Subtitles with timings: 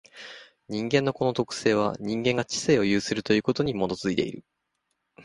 [0.67, 4.43] 人間のこの特性は、人間が知性を有するということに基いている。